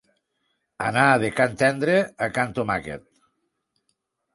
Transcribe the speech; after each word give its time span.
Anar 0.85 1.03
de 1.25 1.29
can 1.41 1.55
Tendre 1.65 2.01
a 2.29 2.33
can 2.41 2.59
Tomàquet. 2.59 3.09